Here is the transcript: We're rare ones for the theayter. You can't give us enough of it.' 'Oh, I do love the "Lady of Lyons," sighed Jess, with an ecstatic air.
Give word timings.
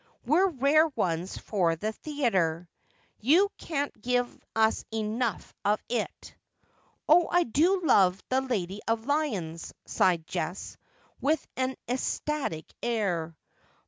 We're 0.25 0.47
rare 0.47 0.87
ones 0.95 1.37
for 1.37 1.75
the 1.75 1.93
theayter. 1.93 2.67
You 3.19 3.49
can't 3.59 4.01
give 4.01 4.41
us 4.55 4.83
enough 4.91 5.53
of 5.63 5.79
it.' 5.89 6.33
'Oh, 7.07 7.29
I 7.31 7.43
do 7.43 7.83
love 7.85 8.19
the 8.29 8.41
"Lady 8.41 8.79
of 8.87 9.05
Lyons," 9.05 9.75
sighed 9.85 10.25
Jess, 10.25 10.75
with 11.21 11.45
an 11.55 11.75
ecstatic 11.87 12.65
air. 12.81 13.37